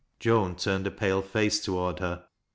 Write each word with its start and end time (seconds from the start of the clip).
Joan 0.19 0.55
turned 0.55 0.87
a 0.87 0.89
pale 0.89 1.21
face 1.21 1.59
toward 1.63 1.99
her. 1.99 2.25